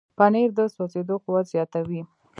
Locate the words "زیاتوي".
1.53-2.01